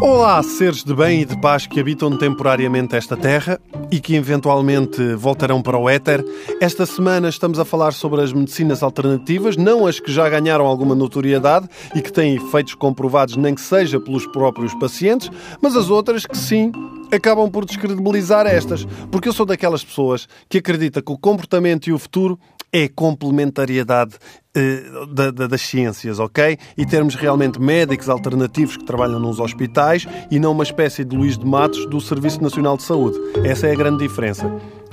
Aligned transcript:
Olá, 0.00 0.40
seres 0.42 0.84
de 0.84 0.94
bem 0.94 1.22
e 1.22 1.24
de 1.24 1.38
paz 1.40 1.66
que 1.66 1.80
habitam 1.80 2.16
temporariamente 2.16 2.94
esta 2.94 3.16
terra 3.16 3.60
e 3.90 3.98
que 3.98 4.14
eventualmente 4.14 5.14
voltarão 5.14 5.60
para 5.60 5.76
o 5.76 5.88
éter. 5.88 6.24
Esta 6.60 6.86
semana 6.86 7.28
estamos 7.28 7.58
a 7.58 7.64
falar 7.64 7.92
sobre 7.92 8.22
as 8.22 8.32
medicinas 8.32 8.82
alternativas, 8.82 9.56
não 9.56 9.86
as 9.86 9.98
que 9.98 10.12
já 10.12 10.28
ganharam 10.28 10.66
alguma 10.66 10.94
notoriedade 10.94 11.68
e 11.94 12.00
que 12.00 12.12
têm 12.12 12.36
efeitos 12.36 12.74
comprovados, 12.74 13.36
nem 13.36 13.54
que 13.54 13.60
seja 13.60 13.98
pelos 13.98 14.26
próprios 14.28 14.72
pacientes, 14.76 15.30
mas 15.60 15.76
as 15.76 15.90
outras 15.90 16.24
que 16.24 16.36
sim 16.36 16.70
acabam 17.10 17.50
por 17.50 17.64
descredibilizar 17.64 18.46
estas, 18.46 18.86
porque 19.10 19.28
eu 19.28 19.32
sou 19.32 19.44
daquelas 19.44 19.82
pessoas 19.82 20.28
que 20.48 20.58
acredita 20.58 21.02
que 21.02 21.12
o 21.12 21.18
comportamento 21.18 21.88
e 21.88 21.92
o 21.92 21.98
futuro 21.98 22.38
é 22.72 22.88
complementariedade 22.88 24.16
uh, 24.56 25.06
da, 25.06 25.30
da, 25.30 25.46
das 25.46 25.62
ciências, 25.62 26.18
ok? 26.18 26.58
E 26.76 26.86
termos 26.86 27.14
realmente 27.14 27.60
médicos 27.60 28.08
alternativos 28.08 28.76
que 28.76 28.84
trabalham 28.84 29.18
nos 29.18 29.40
hospitais 29.40 30.06
e 30.30 30.38
não 30.38 30.52
uma 30.52 30.64
espécie 30.64 31.04
de 31.04 31.16
Luís 31.16 31.38
de 31.38 31.46
Matos 31.46 31.86
do 31.86 32.00
Serviço 32.00 32.42
Nacional 32.42 32.76
de 32.76 32.82
Saúde. 32.82 33.18
Essa 33.44 33.66
é 33.66 33.72
a 33.72 33.76
grande 33.76 34.06
diferença. 34.06 34.48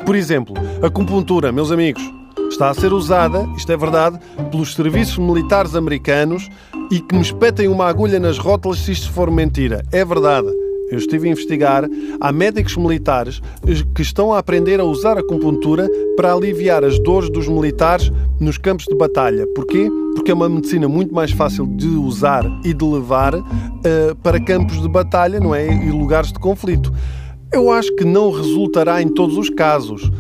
Por 0.06 0.16
exemplo, 0.16 0.54
a 0.82 0.88
acupuntura, 0.88 1.52
meus 1.52 1.72
amigos, 1.72 2.04
está 2.50 2.70
a 2.70 2.74
ser 2.74 2.94
usada, 2.94 3.48
isto 3.58 3.72
é 3.72 3.78
verdade, 3.78 4.20
pelos 4.52 4.74
serviços 4.74 5.18
militares 5.18 5.76
americanos 5.76 6.50
e 6.92 7.00
que 7.00 7.16
me 7.16 7.22
espetem 7.22 7.68
uma 7.68 7.88
agulha 7.88 8.20
nas 8.20 8.38
rótulas 8.38 8.80
se 8.80 8.92
isto 8.92 9.12
for 9.12 9.32
mentira. 9.32 9.84
É 9.92 10.06
verdade. 10.06 10.65
Eu 10.92 10.98
estive 10.98 11.28
a 11.28 11.32
investigar. 11.32 11.90
Há 12.20 12.32
médicos 12.32 12.78
militares 12.78 13.42
que 13.94 14.02
estão 14.02 14.34
a 14.34 14.40
aprender 14.40 14.80
a 14.80 14.84
usar 14.84 15.18
a 15.18 15.22
acupuntura 15.22 15.90
para 16.16 16.34
aliviar 16.34 16.84
as 16.84 17.00
dores 17.00 17.30
dos 17.30 17.48
militares 17.48 18.12
nos 18.40 18.58
campos 18.58 18.86
de 18.86 18.96
batalha. 18.96 19.48
Porquê? 19.48 19.90
Porque 20.16 20.32
é 20.32 20.34
uma 20.34 20.48
medicina 20.48 20.88
muito 20.88 21.14
mais 21.14 21.32
fácil 21.32 21.66
de 21.66 21.88
usar 21.88 22.46
e 22.64 22.74
de 22.74 22.86
levar 22.86 23.36
uh, 23.36 23.44
para 24.22 24.40
campos 24.40 24.82
de 24.82 24.88
batalha, 24.88 25.40
não 25.40 25.54
é? 25.54 25.68
E 25.68 25.92
lugares 25.92 26.32
de 26.32 26.40
conflito. 26.40 26.94
Eu 27.52 27.72
acho 27.72 27.94
que 27.96 28.04
não 28.04 28.32
resultará 28.32 29.02
em 29.02 29.08
todos 29.08 29.38
os 29.38 29.50
casos. 29.50 30.12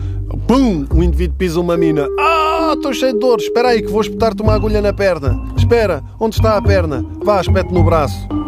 Pum! 0.47 0.85
O 0.93 1.03
indivíduo 1.03 1.37
pisa 1.37 1.59
uma 1.59 1.77
mina. 1.77 2.07
Ah, 2.19 2.73
estou 2.75 2.93
cheio 2.93 3.13
de 3.13 3.19
dores. 3.19 3.45
Espera 3.45 3.69
aí 3.69 3.81
que 3.81 3.91
vou 3.91 4.01
espetar-te 4.01 4.41
uma 4.41 4.53
agulha 4.53 4.81
na 4.81 4.93
perna. 4.93 5.41
Espera, 5.57 6.03
onde 6.19 6.35
está 6.35 6.57
a 6.57 6.61
perna? 6.61 7.05
Vá, 7.23 7.41
espete 7.41 7.73
no 7.73 7.83
braço. 7.83 8.44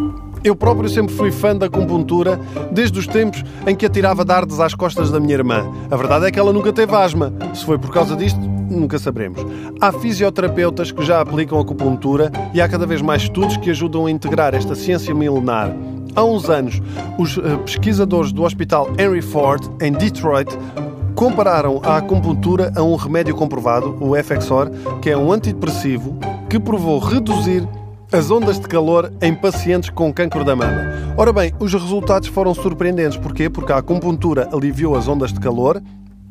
Eu 0.47 0.55
próprio 0.55 0.87
sempre 0.87 1.13
fui 1.13 1.29
fã 1.29 1.53
da 1.53 1.65
acupuntura 1.65 2.39
desde 2.71 2.97
os 2.97 3.05
tempos 3.05 3.43
em 3.67 3.75
que 3.75 3.85
atirava 3.85 4.23
dardos 4.23 4.61
às 4.61 4.73
costas 4.73 5.11
da 5.11 5.19
minha 5.19 5.33
irmã. 5.33 5.69
A 5.91 5.97
verdade 5.97 6.25
é 6.25 6.31
que 6.31 6.39
ela 6.39 6.53
nunca 6.53 6.71
teve 6.71 6.95
asma. 6.95 7.33
Se 7.53 7.65
foi 7.65 7.77
por 7.77 7.91
causa 7.91 8.15
disto, 8.15 8.39
nunca 8.39 8.97
saberemos. 8.97 9.45
Há 9.81 9.91
fisioterapeutas 9.91 10.89
que 10.89 11.03
já 11.03 11.19
aplicam 11.19 11.59
acupuntura 11.59 12.31
e 12.53 12.61
há 12.61 12.69
cada 12.69 12.85
vez 12.85 13.01
mais 13.01 13.23
estudos 13.23 13.57
que 13.57 13.71
ajudam 13.71 14.05
a 14.05 14.11
integrar 14.11 14.55
esta 14.55 14.73
ciência 14.73 15.13
milenar. 15.13 15.75
Há 16.15 16.23
uns 16.23 16.49
anos, 16.49 16.81
os 17.17 17.37
eh, 17.37 17.57
pesquisadores 17.65 18.31
do 18.31 18.43
Hospital 18.43 18.89
Henry 18.97 19.21
Ford, 19.21 19.61
em 19.81 19.91
Detroit, 19.91 20.57
compararam 21.13 21.81
a 21.83 21.97
acupuntura 21.97 22.71
a 22.73 22.81
um 22.81 22.95
remédio 22.95 23.35
comprovado, 23.35 23.97
o 23.99 24.15
Effexor, 24.15 24.71
que 25.01 25.09
é 25.09 25.17
um 25.17 25.29
antidepressivo 25.29 26.17
que 26.49 26.57
provou 26.57 26.99
reduzir 26.99 27.67
as 28.11 28.31
ondas 28.31 28.59
de 28.59 28.67
calor 28.67 29.11
em 29.21 29.33
pacientes 29.33 29.89
com 29.89 30.13
cancro 30.13 30.43
da 30.43 30.55
mama. 30.55 31.13
Ora 31.17 31.33
bem, 31.33 31.53
os 31.59 31.73
resultados 31.73 32.29
foram 32.29 32.53
surpreendentes. 32.53 33.17
Porquê? 33.17 33.49
Porque 33.49 33.71
a 33.71 33.77
acupuntura 33.77 34.49
aliviou 34.53 34.95
as 34.95 35.07
ondas 35.07 35.33
de 35.33 35.39
calor 35.39 35.81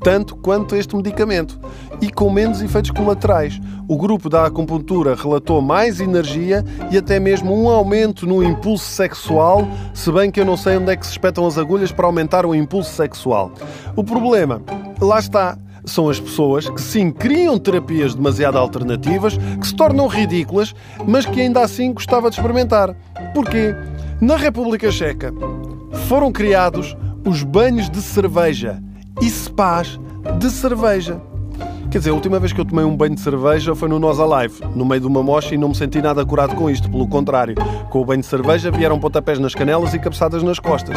tanto 0.00 0.36
quanto 0.36 0.76
este 0.76 0.94
medicamento 0.94 1.58
e 2.00 2.10
com 2.10 2.30
menos 2.30 2.62
efeitos 2.62 2.90
colaterais. 2.90 3.60
O 3.88 3.96
grupo 3.96 4.28
da 4.28 4.46
acupuntura 4.46 5.14
relatou 5.14 5.60
mais 5.60 6.00
energia 6.00 6.64
e 6.90 6.98
até 6.98 7.18
mesmo 7.18 7.52
um 7.52 7.68
aumento 7.68 8.26
no 8.26 8.42
impulso 8.42 8.84
sexual, 8.84 9.66
se 9.94 10.12
bem 10.12 10.30
que 10.30 10.40
eu 10.40 10.44
não 10.44 10.56
sei 10.56 10.76
onde 10.76 10.92
é 10.92 10.96
que 10.96 11.06
se 11.06 11.12
espetam 11.12 11.46
as 11.46 11.58
agulhas 11.58 11.92
para 11.92 12.06
aumentar 12.06 12.44
o 12.44 12.54
impulso 12.54 12.92
sexual. 12.92 13.50
O 13.94 14.04
problema, 14.04 14.62
lá 15.00 15.18
está, 15.18 15.58
são 15.86 16.08
as 16.08 16.18
pessoas 16.18 16.68
que 16.68 16.80
sim 16.80 17.10
criam 17.10 17.58
terapias 17.58 18.14
demasiado 18.14 18.58
alternativas, 18.58 19.38
que 19.60 19.66
se 19.66 19.74
tornam 19.74 20.08
ridículas, 20.08 20.74
mas 21.06 21.24
que 21.24 21.40
ainda 21.40 21.62
assim 21.62 21.92
gostava 21.92 22.28
de 22.28 22.36
experimentar. 22.36 22.94
Porquê? 23.32 23.74
Na 24.20 24.36
República 24.36 24.90
Checa 24.90 25.32
foram 26.08 26.32
criados 26.32 26.96
os 27.24 27.42
banhos 27.42 27.88
de 27.88 28.02
cerveja 28.02 28.82
e 29.20 29.30
spas 29.30 29.98
de 30.38 30.50
cerveja. 30.50 31.20
Quer 31.90 31.98
dizer, 31.98 32.10
a 32.10 32.14
última 32.14 32.38
vez 32.40 32.52
que 32.52 32.60
eu 32.60 32.64
tomei 32.64 32.84
um 32.84 32.96
banho 32.96 33.14
de 33.14 33.20
cerveja 33.20 33.74
foi 33.74 33.88
no 33.88 33.98
Nós 33.98 34.18
Alive, 34.18 34.60
no 34.74 34.84
meio 34.84 35.00
de 35.00 35.06
uma 35.06 35.22
mocha 35.22 35.54
e 35.54 35.58
não 35.58 35.68
me 35.68 35.74
senti 35.74 36.02
nada 36.02 36.26
curado 36.26 36.54
com 36.54 36.68
isto. 36.68 36.90
Pelo 36.90 37.06
contrário, 37.06 37.54
com 37.90 38.00
o 38.00 38.04
banho 38.04 38.20
de 38.20 38.26
cerveja 38.26 38.70
vieram 38.70 38.98
pontapés 38.98 39.38
nas 39.38 39.54
canelas 39.54 39.94
e 39.94 39.98
cabeçadas 39.98 40.42
nas 40.42 40.58
costas. 40.58 40.96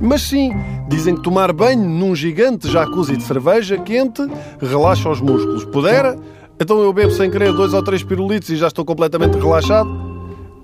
Mas 0.00 0.22
sim, 0.22 0.52
dizem 0.88 1.14
que 1.14 1.22
tomar 1.22 1.52
banho 1.52 1.88
num 1.88 2.14
gigante 2.14 2.70
jacuzzi 2.70 3.16
de 3.16 3.22
cerveja 3.22 3.78
quente 3.78 4.22
relaxa 4.60 5.08
os 5.08 5.20
músculos. 5.20 5.64
Pudera? 5.64 6.16
Então 6.60 6.80
eu 6.80 6.92
bebo 6.92 7.10
sem 7.10 7.30
querer 7.30 7.52
dois 7.52 7.72
ou 7.74 7.82
três 7.82 8.02
pirulitos 8.02 8.48
e 8.50 8.56
já 8.56 8.66
estou 8.66 8.84
completamente 8.84 9.38
relaxado? 9.38 9.88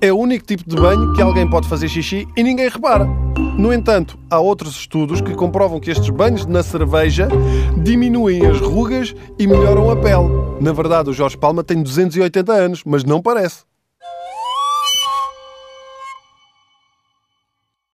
É 0.00 0.12
o 0.12 0.18
único 0.18 0.44
tipo 0.44 0.68
de 0.68 0.74
banho 0.74 1.12
que 1.12 1.22
alguém 1.22 1.48
pode 1.48 1.68
fazer 1.68 1.88
xixi 1.88 2.26
e 2.36 2.42
ninguém 2.42 2.68
repara. 2.68 3.04
No 3.56 3.72
entanto, 3.72 4.18
há 4.28 4.40
outros 4.40 4.76
estudos 4.76 5.20
que 5.20 5.34
comprovam 5.34 5.78
que 5.78 5.90
estes 5.90 6.10
banhos 6.10 6.44
na 6.46 6.62
cerveja 6.62 7.28
diminuem 7.82 8.44
as 8.46 8.58
rugas 8.58 9.14
e 9.38 9.46
melhoram 9.46 9.90
a 9.90 9.96
pele. 9.96 10.28
Na 10.60 10.72
verdade, 10.72 11.10
o 11.10 11.12
Jorge 11.12 11.36
Palma 11.36 11.62
tem 11.62 11.82
280 11.82 12.52
anos, 12.52 12.82
mas 12.84 13.04
não 13.04 13.22
parece. 13.22 13.64